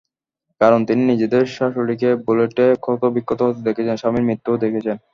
কারণ, 0.61 0.79
তিনি 0.85 1.01
নিজের 1.11 1.31
শাশুড়িকে 1.55 2.09
বুলেটে 2.25 2.65
ক্ষতবিক্ষত 2.83 3.39
হতে 3.43 3.61
দেখেছেন, 3.67 3.95
স্বামীর 3.97 4.27
মৃত্যুও 4.27 4.61
দেখেছেন। 4.63 4.97